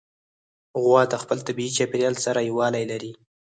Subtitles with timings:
[0.83, 3.11] غوا د خپل طبیعي چاپېریال سره یووالی لري.